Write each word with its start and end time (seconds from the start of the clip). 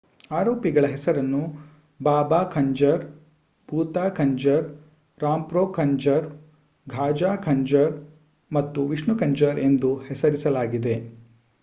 ಆರೋಪಿಗಳ 0.31 0.85
ಹೆಸರನ್ನು 0.85 1.41
ಬಾಬಾ 1.99 2.39
ಖಂಜರ್ 2.53 3.03
ಭೂತಾ 3.69 4.05
ಖಂಜರ್ 4.11 4.65
ರಾಂಪ್ರೊ 5.17 5.63
ಖಂಜರ್ 5.71 6.25
ಗಾಜಾ 6.87 7.33
ಖಂಜರ್ 7.45 7.93
ಮತ್ತು 8.51 8.87
ವಿಷ್ಣು 8.87 9.15
ಖಂಜರ್ 9.17 9.59
ಎಂದು 9.61 9.91
ಹೆಸರಿಸಲಾಗಿದೆ 10.09 10.95